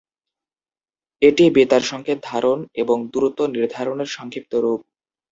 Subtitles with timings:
[1.21, 4.81] এটি বেতার সংকেত ধারণ এবং দূরত্ব নির্ধারণের সংক্ষিপ্ত রূপ।